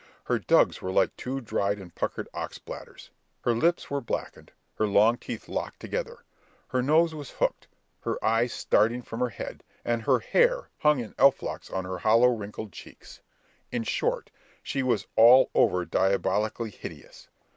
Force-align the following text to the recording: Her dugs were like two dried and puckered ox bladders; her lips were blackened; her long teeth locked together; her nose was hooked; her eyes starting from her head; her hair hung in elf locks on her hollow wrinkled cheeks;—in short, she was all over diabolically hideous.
Her 0.23 0.39
dugs 0.39 0.81
were 0.81 0.91
like 0.91 1.15
two 1.15 1.41
dried 1.41 1.77
and 1.77 1.93
puckered 1.93 2.27
ox 2.33 2.57
bladders; 2.57 3.11
her 3.43 3.53
lips 3.53 3.91
were 3.91 4.01
blackened; 4.01 4.51
her 4.79 4.87
long 4.87 5.15
teeth 5.15 5.47
locked 5.47 5.79
together; 5.79 6.23
her 6.69 6.81
nose 6.81 7.13
was 7.13 7.29
hooked; 7.29 7.67
her 7.99 8.17
eyes 8.25 8.51
starting 8.51 9.03
from 9.03 9.19
her 9.19 9.29
head; 9.29 9.61
her 9.85 10.17
hair 10.17 10.69
hung 10.79 10.99
in 10.99 11.13
elf 11.19 11.43
locks 11.43 11.69
on 11.69 11.85
her 11.85 11.99
hollow 11.99 12.29
wrinkled 12.29 12.71
cheeks;—in 12.71 13.83
short, 13.83 14.31
she 14.63 14.81
was 14.81 15.05
all 15.15 15.51
over 15.53 15.85
diabolically 15.85 16.71
hideous. 16.71 17.27